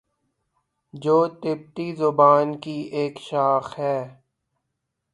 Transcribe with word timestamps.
جو 0.93 1.17
تبتی 1.41 1.87
زبان 1.95 2.47
کی 2.59 2.77
ایک 2.95 3.19
شاخ 3.19 3.67
ہے 3.79 3.97